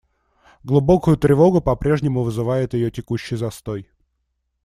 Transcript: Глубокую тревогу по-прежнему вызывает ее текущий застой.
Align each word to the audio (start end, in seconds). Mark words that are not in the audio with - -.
Глубокую 0.63 1.15
тревогу 1.15 1.61
по-прежнему 1.61 2.23
вызывает 2.23 2.73
ее 2.73 2.89
текущий 2.89 3.35
застой. 3.35 3.87